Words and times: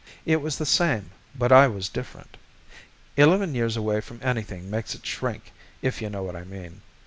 It 0.25 0.41
was 0.41 0.57
the 0.57 0.65
same, 0.65 1.11
but 1.37 1.51
I 1.51 1.67
was 1.67 1.87
different. 1.87 2.37
Eleven 3.17 3.53
years 3.53 3.77
away 3.77 4.01
from 4.01 4.19
anything 4.23 4.67
makes 4.67 4.95
it 4.95 5.05
shrink, 5.05 5.53
if 5.83 6.01
you 6.01 6.09
know 6.09 6.23
what 6.23 6.35
I 6.35 6.43
mean. 6.43 6.81